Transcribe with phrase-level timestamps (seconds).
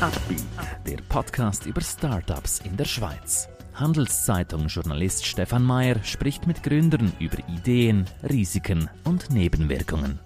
[0.00, 0.42] Upbeat,
[0.86, 3.50] der Podcast über Startups in der Schweiz.
[3.74, 10.18] Handelszeitung-Journalist Stefan Mayer spricht mit Gründern über Ideen, Risiken und Nebenwirkungen.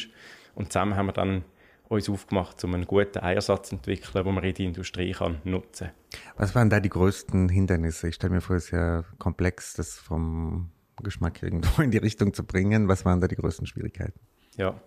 [0.55, 1.43] Und zusammen haben wir dann
[1.87, 5.91] uns aufgemacht, um einen guten Eiersatz zu entwickeln, den man in die Industrie kann nutzen
[6.09, 6.21] kann.
[6.35, 8.07] Was waren da die größten Hindernisse?
[8.07, 10.71] Ich stelle mir vor, es ist ja komplex, das vom
[11.03, 12.87] Geschmack irgendwo in die Richtung zu bringen.
[12.87, 14.19] Was waren da die größten Schwierigkeiten?
[14.57, 14.81] Ja,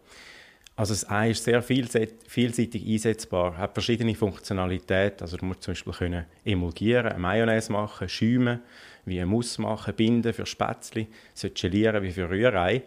[0.81, 5.21] also das Ei ist sehr vielseitig einsetzbar, hat verschiedene Funktionalitäten.
[5.21, 8.61] Also du musst zum Beispiel können emulgieren, eine Mayonnaise machen, schäumen,
[9.05, 11.07] wie ein Muss machen, binden für Spätzle,
[11.55, 12.85] gelieren wie für Rührei.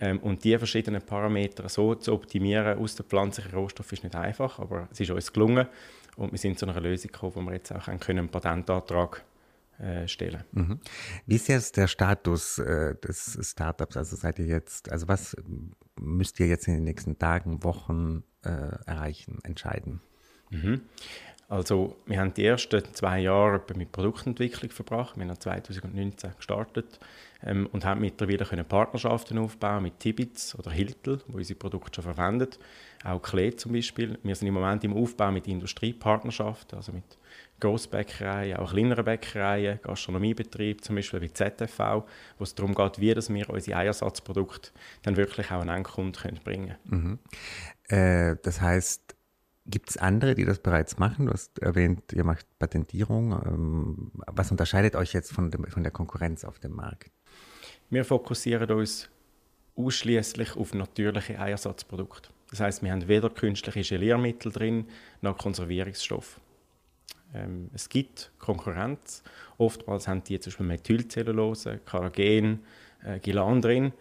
[0.00, 4.58] Ähm, und diese verschiedenen Parameter so zu optimieren aus den pflanzlichen Rohstoffen ist nicht einfach,
[4.58, 5.68] aber es ist uns gelungen
[6.16, 9.24] und wir sind zu einer Lösung gekommen, wo wir jetzt auch einen Patentantrag
[9.78, 10.42] äh, stellen.
[10.50, 10.80] Mhm.
[11.26, 13.96] Wie ist jetzt der Status äh, des Startups?
[13.96, 15.36] Also seid ihr jetzt, also was
[16.00, 18.50] müsst ihr jetzt in den nächsten Tagen, Wochen äh,
[18.86, 20.00] erreichen, entscheiden?
[20.50, 20.82] Mhm.
[21.48, 25.16] Also wir haben die ersten zwei Jahre mit Produktentwicklung verbracht.
[25.16, 26.98] Wir haben 2019 gestartet
[27.44, 32.14] ähm, und haben mittlerweile können Partnerschaften aufbauen mit Tibits oder Hiltel, wo unsere Produkte schon
[32.14, 32.58] verwendet.
[33.04, 34.18] Auch Klee zum Beispiel.
[34.24, 37.04] Wir sind im Moment im Aufbau mit Industriepartnerschaften, also mit
[37.60, 42.04] Grossbäckereien, auch kleineren Bäckereien, Gastronomiebetrieben, zum Beispiel wie ZFV,
[42.38, 44.70] wo es darum geht, wie dass wir unsere Eiersatzprodukte
[45.02, 47.18] dann wirklich auch an Endkunden bringen können.
[47.88, 47.96] Mhm.
[47.96, 49.15] Äh, das heißt,
[49.68, 51.26] Gibt es andere, die das bereits machen?
[51.26, 53.32] Du hast erwähnt, ihr macht Patentierung.
[53.32, 57.10] Ähm, was unterscheidet euch jetzt von, dem, von der Konkurrenz auf dem Markt?
[57.90, 59.08] Wir fokussieren uns
[59.76, 62.30] ausschließlich auf natürliche Eiersatzprodukte.
[62.50, 64.86] Das heißt, wir haben weder künstliche Geliermittel drin
[65.20, 66.40] noch Konservierungsstoffe.
[67.34, 69.22] Ähm, es gibt Konkurrenz.
[69.58, 72.60] Oftmals haben die zum Beispiel Methylcellulose, Carragen,
[73.04, 73.92] äh, Gilan drin.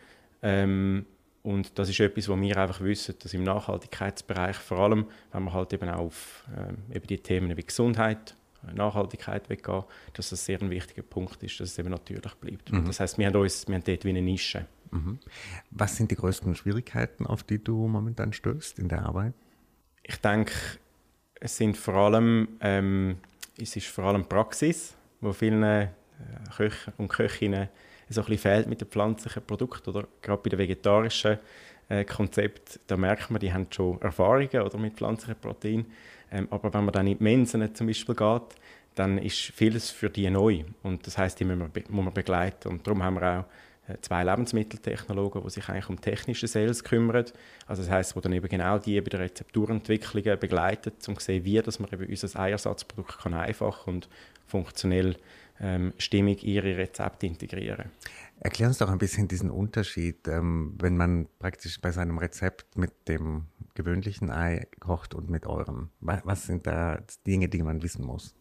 [0.41, 1.05] Ähm,
[1.45, 5.53] und das ist etwas, wo wir einfach wissen, dass im Nachhaltigkeitsbereich, vor allem, wenn man
[5.53, 8.35] halt eben auch auf äh, eben die Themen wie Gesundheit,
[8.73, 9.83] Nachhaltigkeit weggehen,
[10.13, 12.72] dass das sehr ein wichtiger Punkt ist, dass es eben natürlich bleibt.
[12.72, 12.85] Mhm.
[12.85, 14.66] Das heißt, wir haben, uns, wir haben dort wie eine Nische.
[14.89, 15.19] Mhm.
[15.69, 19.35] Was sind die größten Schwierigkeiten, auf die du momentan stößt in der Arbeit?
[20.01, 20.51] Ich denke,
[21.35, 23.17] es sind vor allem, ähm,
[23.62, 25.89] es ist vor allem Praxis, wo vielen äh,
[26.57, 27.69] Köchen und Köchinnen
[28.09, 31.39] so ein fehlt mit den pflanzlichen Produkten oder gerade bei den vegetarischen
[31.89, 35.85] äh, Konzept, da merkt man, die haben schon Erfahrungen oder mit pflanzlichen Proteinen.
[36.31, 38.55] Ähm, aber wenn man dann in die Mensen zum Beispiel geht,
[38.95, 42.69] dann ist vieles für die neu und das heißt, die muss man, muss man begleiten
[42.69, 43.45] und darum haben wir auch
[43.88, 47.25] äh, zwei Lebensmitteltechnologen, die sich eigentlich um technische Sales kümmern.
[47.67, 51.45] Also das heißt, wo dann eben genau die bei der Rezepturentwicklung begleiten, um zu sehen,
[51.45, 54.09] wie dass man eben unser Eiersatzprodukt kann einfach und
[54.47, 55.17] funktionell
[55.59, 57.91] ähm, stimmig ihre Rezepte integrieren.
[58.39, 62.91] Erklär uns doch ein bisschen diesen Unterschied, ähm, wenn man praktisch bei seinem Rezept mit
[63.07, 65.89] dem gewöhnlichen Ei kocht und mit eurem.
[66.00, 68.35] Was sind da Dinge, die man wissen muss?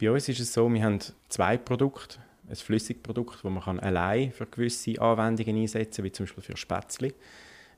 [0.00, 0.98] Bei uns ist es so, wir haben
[1.28, 2.18] zwei Produkte.
[2.48, 7.14] Ein Flüssigprodukt, das man allein für gewisse Anwendungen einsetzen kann, wie zum Beispiel für Spätzle.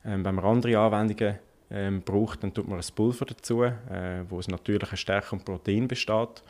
[0.03, 1.37] Ähm, wenn man andere Anwendungen
[1.69, 5.87] ähm, braucht, dann tut man ein Pulver dazu, äh, wo es natürliche Stärke und Protein
[5.87, 6.43] besteht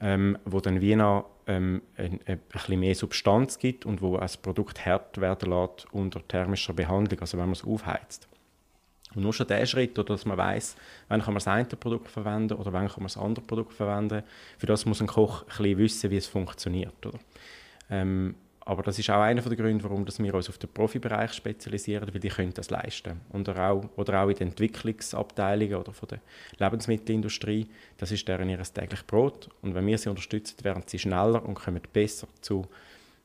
[0.00, 4.36] ähm, wo dann wie noch ähm, ein, ein, bisschen mehr Substanz gibt und wo das
[4.36, 8.28] Produkt hart werden lässt unter thermischer Behandlung, also wenn man es aufheizt.
[9.14, 10.76] Und nur schon der Schritt, oder dass man weiß,
[11.08, 14.22] wann kann man das eine Produkt verwenden oder wann kann man das andere Produkt verwenden,
[14.58, 17.06] für das muss ein Koch ein bisschen wissen, wie es funktioniert.
[17.06, 17.18] Oder?
[17.88, 18.34] Ähm,
[18.66, 22.20] aber das ist auch einer der Gründe, warum wir uns auf den Profibereich spezialisieren, weil
[22.20, 23.20] die können das leisten.
[23.32, 26.20] Oder auch, oder auch in den Entwicklungsabteilungen oder von der
[26.58, 29.48] Lebensmittelindustrie, das ist deren ihr täglich Brot.
[29.62, 32.66] Und wenn wir sie unterstützen, werden sie schneller und kommen besser zu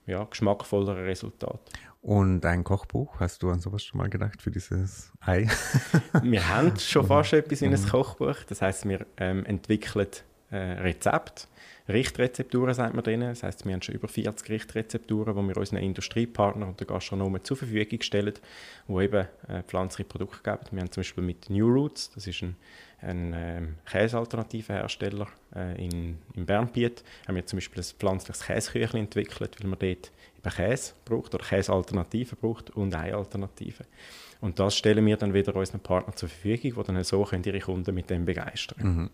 [0.05, 1.59] ja, geschmackvolleren Resultaten.
[2.03, 5.47] Und ein Kochbuch, hast du an sowas schon mal gedacht für dieses Ei?
[6.21, 8.37] wir haben schon fast etwas in einem Kochbuch.
[8.47, 10.07] Das heißt, wir ähm, entwickeln
[10.51, 11.47] äh, Rezepte
[11.91, 13.29] Richtrezepturen, sagt man denen.
[13.29, 17.43] Das heißt, wir haben schon über 40 Richtrezepturen, die wir unseren Industriepartnern und den Gastronomen
[17.43, 18.33] zur Verfügung stellen,
[18.87, 20.59] die eben äh, pflanzliche Produkte geben.
[20.71, 22.55] Wir haben zum Beispiel mit New Roots, das ist ein,
[23.01, 29.57] ein ähm, Käsealternativenhersteller äh, in, in Bernbiet, haben wir zum Beispiel ein pflanzliches Käseküchlein entwickelt,
[29.59, 33.85] weil man dort eben Käse braucht oder Käsealternativen braucht und Eialternativen.
[34.39, 37.59] Und das stellen wir dann wieder unseren Partnern zur Verfügung, die dann so können ihre
[37.59, 38.77] Kunden mit dem begeistern.
[38.81, 39.09] Mhm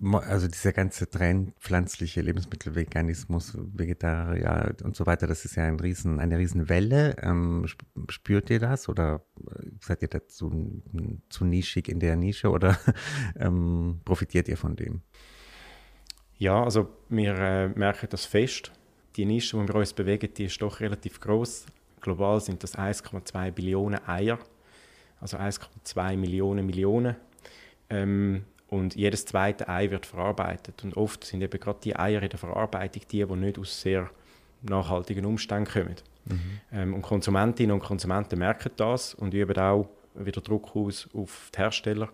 [0.00, 5.80] also dieser ganze Trend, pflanzliche Lebensmittel, Veganismus, Vegetarier und so weiter, das ist ja ein
[5.80, 7.16] riesen, eine Riesenwelle.
[7.20, 7.66] Ähm,
[8.08, 10.82] spürt ihr das oder äh, seid ihr dazu
[11.28, 12.78] zu nischig in der Nische oder
[13.38, 15.02] ähm, profitiert ihr von dem?
[16.36, 18.70] Ja, also wir äh, merken das fest.
[19.16, 21.66] Die Nische, wo wir uns bewegen, die ist doch relativ groß.
[22.00, 24.38] Global sind das 1,2 Billionen Eier,
[25.20, 27.16] also 1,2 Millionen Millionen.
[27.90, 30.84] Ähm, und jedes zweite Ei wird verarbeitet.
[30.84, 34.10] Und oft sind eben gerade die Eier in der Verarbeitung die, die nicht aus sehr
[34.62, 35.96] nachhaltigen Umständen kommen.
[36.26, 36.60] Mhm.
[36.72, 41.58] Ähm, und Konsumentinnen und Konsumenten merken das und üben auch wieder Druck aus auf die
[41.58, 42.10] Hersteller,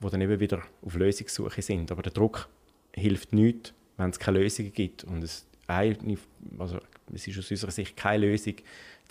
[0.00, 1.90] die dann eben wieder auf Lösungssuche sind.
[1.92, 2.48] Aber der Druck
[2.94, 5.04] hilft nichts, wenn es keine Lösungen gibt.
[5.04, 6.78] Und es, also
[7.12, 8.54] es ist aus unserer Sicht keine Lösung,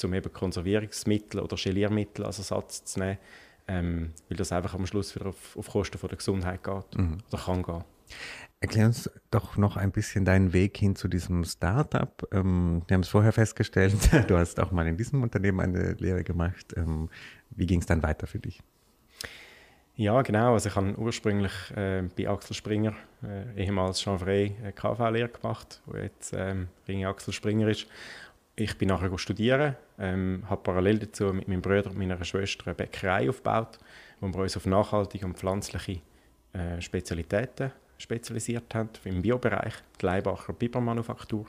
[0.03, 3.17] um eben Konservierungsmittel oder Geliermittel als Ersatz zu nehmen,
[3.67, 7.19] ähm, weil das einfach am Schluss wieder auf, auf Kosten von der Gesundheit geht mhm.
[7.31, 7.83] oder kann gehen.
[8.59, 12.27] Erklär uns doch noch ein bisschen deinen Weg hin zu diesem Startup.
[12.31, 13.95] Ähm, wir haben es vorher festgestellt,
[14.27, 16.73] du hast auch mal in diesem Unternehmen eine Lehre gemacht.
[16.75, 17.09] Ähm,
[17.51, 18.61] wie ging es dann weiter für dich?
[19.95, 20.53] Ja, genau.
[20.53, 22.93] Also ich habe ursprünglich äh, bei Axel Springer,
[23.23, 27.87] äh, ehemals Jean Frey, eine KV-Lehre gemacht, wo jetzt ähm, Ringe Axel Springer ist
[28.57, 32.75] ich bin nachher studieren, ähm, habe parallel dazu mit meinem Bruder und meiner Schwester eine
[32.75, 33.79] Bäckerei aufgebaut,
[34.19, 36.01] wo wir uns auf nachhaltige und pflanzliche
[36.53, 41.45] äh, Spezialitäten spezialisiert haben, im Biobereich, die Leibacher Bibermanufaktur.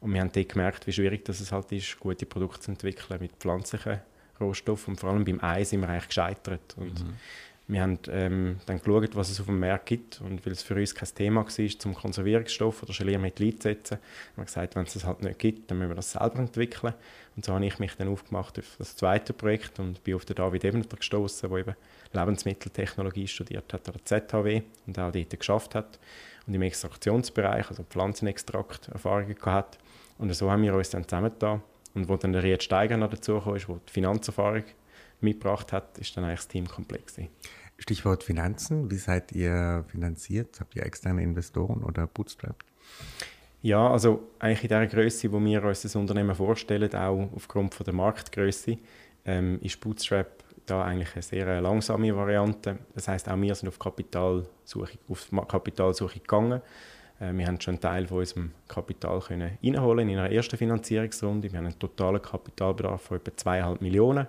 [0.00, 3.20] Und wir haben dort gemerkt, wie schwierig das es halt ist, gute Produkte zu entwickeln
[3.20, 4.00] mit pflanzlichen
[4.40, 4.94] Rohstoffen.
[4.94, 6.76] Und vor allem beim Ei sind wir eigentlich gescheitert.
[6.76, 7.14] Und mhm.
[7.72, 10.74] Wir haben ähm, dann geschaut, was es auf dem Markt gibt und weil es für
[10.74, 15.06] uns kein Thema war, zum Konservierungsstoff oder Geliermittel einzusetzen, haben wir gesagt, wenn es das
[15.06, 16.92] halt nicht gibt, dann müssen wir das selber entwickeln.
[17.34, 20.36] Und so habe ich mich dann aufgemacht auf das zweite Projekt und bin auf den
[20.36, 21.74] David Ebneter gestoßen, der eben
[22.12, 25.98] Lebensmitteltechnologie studiert hat an der ZHW und auch dort geschafft hat
[26.46, 29.78] und im Extraktionsbereich, also Pflanzenextrakt, Erfahrungen gehabt.
[30.18, 31.62] Und so haben wir uns dann zusammengetan.
[31.94, 34.64] Und wo dann der Riet Steiger noch dazu kam, der die Finanzerfahrung
[35.22, 37.16] mitgebracht hat, ist dann eigentlich das Team komplex.
[37.82, 38.90] Stichwort Finanzen.
[38.90, 40.60] Wie seid ihr finanziert?
[40.60, 42.56] Habt ihr externe Investoren oder Bootstrap?
[43.60, 47.84] Ja, also eigentlich in der Größe, wo wir uns das Unternehmen vorstellen, auch aufgrund von
[47.84, 48.78] der Marktgröße,
[49.24, 52.78] ähm, ist Bootstrap da eigentlich eine sehr langsame Variante.
[52.94, 56.60] Das heißt, auch wir sind auf Kapitalsuche, auf Kapitalsuche gegangen.
[57.20, 61.50] Äh, wir haben schon einen Teil von unserem Kapital können reinholen in einer ersten Finanzierungsrunde.
[61.50, 64.26] Wir haben einen totalen Kapitalbedarf von etwa 2,5 Millionen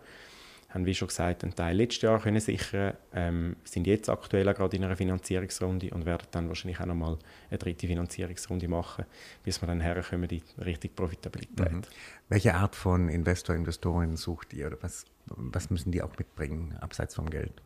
[0.74, 4.76] haben, wie schon gesagt, einen Teil letztes Jahr können sichern ähm, sind jetzt aktuell gerade
[4.76, 7.18] in einer Finanzierungsrunde und werden dann wahrscheinlich auch nochmal
[7.50, 9.06] eine dritte Finanzierungsrunde machen,
[9.44, 11.72] bis wir dann herkommen in Richtung Profitabilität.
[11.72, 11.82] Mhm.
[12.30, 17.16] Welche Art von Investor, Investoren sucht ihr oder was, was müssen die auch mitbringen, abseits
[17.16, 17.62] vom Geld?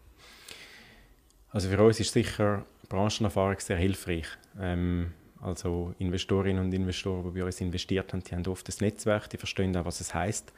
[1.52, 4.28] Also für uns ist sicher Branchenerfahrung sehr hilfreich.
[4.60, 9.30] Ähm, also Investorinnen und Investoren, die bei uns investiert haben, die haben oft das Netzwerk,
[9.30, 10.52] die verstehen auch, was es heißt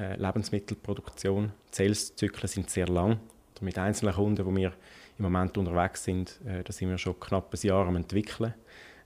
[0.00, 1.52] äh, Lebensmittelproduktion.
[1.72, 3.18] Die Sales-Zyklen sind sehr lang.
[3.60, 4.72] Mit einzelnen Kunden, wo wir
[5.18, 8.54] im Moment unterwegs sind, äh, da sind wir schon knapp ein Jahr am entwickeln.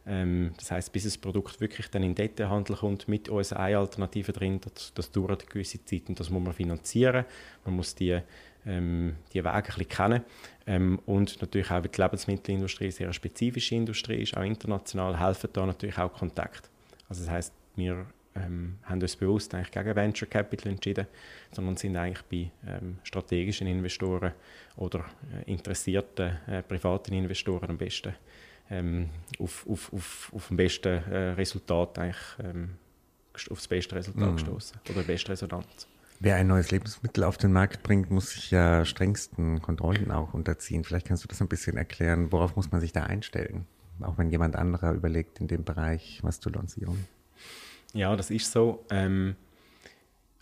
[0.07, 4.35] Ähm, das heißt, bis das Produkt wirklich dann in den Detailhandel kommt mit unseren Ei-Alternativen
[4.35, 7.25] drin, das, das dauert eine gewisse Zeit und das muss man finanzieren.
[7.65, 8.21] Man muss die,
[8.67, 10.23] ähm, die Wege ein bisschen kennen.
[10.67, 15.51] Ähm, und natürlich auch, weil die Lebensmittelindustrie eine sehr spezifische Industrie ist, auch international, helfen
[15.53, 16.71] da natürlich auch Kontakt.
[17.09, 21.07] Also das heißt, wir ähm, haben uns bewusst eigentlich gegen Venture Capital entschieden,
[21.53, 24.33] sondern sind eigentlich bei ähm, strategischen Investoren
[24.77, 28.15] oder äh, interessierten äh, privaten Investoren am besten
[28.71, 32.71] ähm, auf, auf, auf, auf dem besten äh, Resultat eigentlich, ähm,
[33.51, 34.37] auf das beste Resultat mhm.
[34.37, 35.87] gestoßen oder die beste Resonanz.
[36.21, 40.85] Wer ein neues Lebensmittel auf den Markt bringt, muss sich ja strengsten Kontrollen auch unterziehen.
[40.85, 43.67] Vielleicht kannst du das ein bisschen erklären, worauf muss man sich da einstellen?
[44.01, 47.07] Auch wenn jemand anderer überlegt, in dem Bereich was zu lancieren.
[47.95, 48.85] Ja, das ist so.
[48.91, 49.37] Ähm,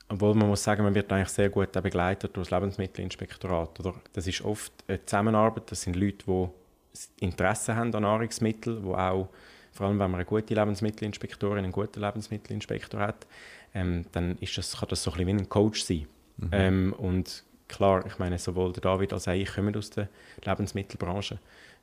[0.09, 3.81] obwohl man muss sagen, man wird eigentlich sehr gut begleitet durch das Lebensmittelinspektorat.
[3.81, 3.95] Oder?
[4.13, 5.71] Das ist oft eine Zusammenarbeit.
[5.71, 9.29] Das sind Leute, die Interesse haben an Nahrungsmitteln, die auch,
[9.73, 13.27] vor allem wenn man eine gute Lebensmittelinspektorin, einen guten Lebensmittelinspektor hat,
[13.75, 16.07] ähm, dann ist das, kann das so ein bisschen wie ein Coach sein.
[16.37, 16.49] Mhm.
[16.53, 20.09] Ähm, und klar, ich meine, sowohl der David als auch ich kommen aus der
[20.45, 21.39] Lebensmittelbranche.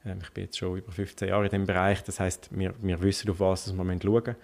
[0.05, 2.03] Ähm, ich bin jetzt schon über 15 Jahre in diesem Bereich.
[2.03, 4.35] Das heißt, wir, wir wissen, auf was wir schauen müssen.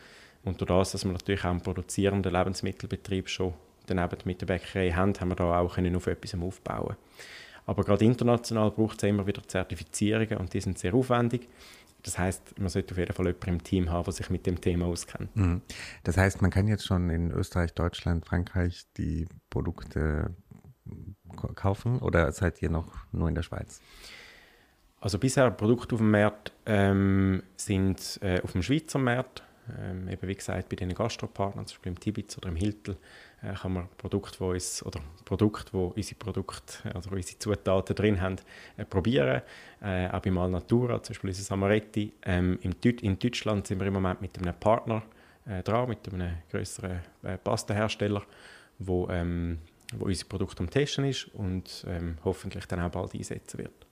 [0.46, 3.54] Und durch das, dass wir natürlich auch einen produzierenden Lebensmittelbetrieb schon
[3.88, 6.96] daneben mit der Bäckerei haben, haben wir da auch können auf etwas aufbauen
[7.66, 11.50] Aber gerade international braucht es immer wieder Zertifizierungen und die sind sehr aufwendig.
[12.04, 14.62] Das heißt, man sollte auf jeden Fall jemanden im Team haben, der sich mit dem
[14.62, 15.36] Thema auskennt.
[15.36, 15.62] Mhm.
[16.04, 20.36] Das heißt, man kann jetzt schon in Österreich, Deutschland, Frankreich die Produkte
[21.56, 23.82] kaufen oder seid ihr noch nur in der Schweiz?
[25.00, 29.44] Also bisher Produkte auf dem Markt ähm, sind äh, auf dem Schweizer Markt,
[29.79, 32.98] ähm, eben wie gesagt bei den Gastropartnern, zum Beispiel im Tibitz oder im Hiltel,
[33.41, 38.22] äh, kann man Produkte, wo uns, oder Produkte, wo unsere Produkte, also unsere Zutaten drin
[38.22, 38.38] haben,
[38.77, 39.41] äh, probieren.
[39.81, 42.13] Äh, auch bei Malnatura, zum Beispiel unser Amaretti.
[42.24, 42.75] Ähm, in
[43.19, 45.03] Deutschland sind wir im Moment mit einem Partner
[45.45, 48.24] äh, dran, mit einem größeren äh, Pastahersteller,
[48.79, 49.60] wo, ähm,
[49.95, 53.85] wo unser Produkt am Testen ist und ähm, hoffentlich dann auch bald einsetzen wird.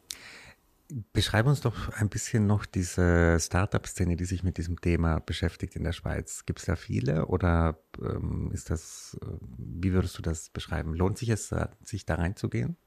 [1.12, 5.84] Beschreib uns doch ein bisschen noch diese Startup-Szene, die sich mit diesem Thema beschäftigt in
[5.84, 6.46] der Schweiz.
[6.46, 9.26] Gibt es da viele oder ähm, ist das, äh,
[9.58, 10.94] wie würdest du das beschreiben?
[10.94, 12.78] Lohnt sich es, äh, sich da reinzugehen?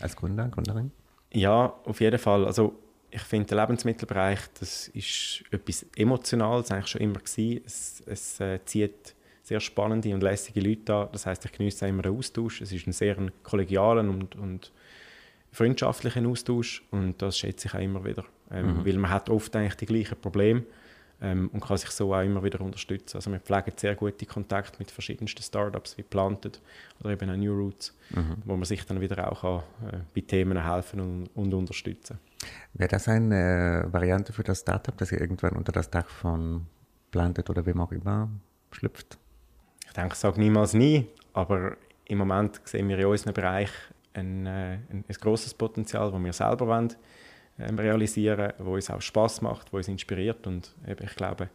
[0.00, 0.92] Als Gründer, Gründerin?
[1.32, 2.44] Ja, auf jeden Fall.
[2.44, 2.78] Also
[3.10, 7.62] ich finde, der Lebensmittelbereich, das ist etwas Emotionales, eigentlich schon immer gewesen.
[7.64, 11.08] Es, es äh, zieht sehr spannende und lässige Leute an.
[11.12, 12.60] Das heißt, ich genieße immer den Austausch.
[12.60, 14.72] Es ist ein sehr kollegialen und, und
[15.58, 18.86] freundschaftlichen Austausch und das schätze ich auch immer wieder, ähm, mhm.
[18.86, 20.62] weil man hat oft eigentlich die gleichen Probleme
[21.20, 23.16] ähm, und kann sich so auch immer wieder unterstützen.
[23.16, 26.60] Also wir pflegen sehr gute Kontakte mit verschiedensten Startups wie Planted
[27.00, 28.36] oder eben auch New Roots, mhm.
[28.44, 32.18] wo man sich dann wieder auch kann, äh, bei Themen helfen und, und unterstützen.
[32.74, 36.66] Wäre das eine äh, Variante für das Startup, dass ihr irgendwann unter das Dach von
[37.10, 38.30] Planted oder wem auch immer
[38.70, 39.18] schlüpft?
[39.86, 43.70] Ich denke, ich sage niemals nie, aber im Moment sehen wir in unserem Bereich
[44.18, 46.94] ein, äh, ein, ein grosses Potenzial, das wir selber wollen,
[47.58, 50.46] ähm, realisieren wollen, das uns auch Spass macht, das uns inspiriert.
[50.46, 51.48] Und eben, ich glaube,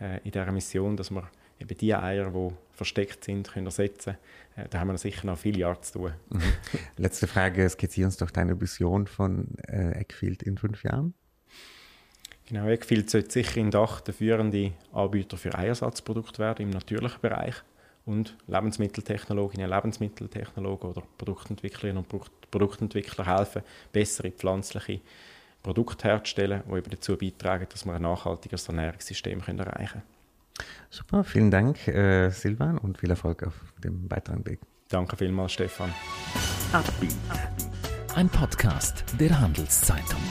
[0.00, 1.28] äh, in dieser Mission, dass wir
[1.60, 4.16] eben die Eier, die versteckt sind, können ersetzen
[4.54, 6.12] können, äh, da haben wir sicher noch viele Jahre zu tun.
[6.30, 6.42] Mhm.
[6.96, 11.14] Letzte Frage, skizziere uns doch deine Vision von äh, Eckfield in fünf Jahren.
[12.48, 17.56] Genau, Eckfield sollte sicher in Dach der führende Anbieter für Eiersatzprodukte werden im natürlichen Bereich
[18.08, 23.62] und Lebensmitteltechnologinnen, Lebensmitteltechnologen oder Produktentwicklerinnen und Produktentwickler helfen,
[23.92, 25.00] bessere pflanzliche
[25.62, 30.02] Produkte herzustellen, die eben dazu beitragen, dass wir ein nachhaltiges Ernährungssystem können erreichen
[30.56, 30.64] können.
[30.90, 34.60] Super, vielen Dank, äh, Silvan, und viel Erfolg auf dem weiteren Weg.
[34.88, 35.92] Danke vielmals, Stefan.
[38.14, 40.22] Ein Podcast der Handelszeitung.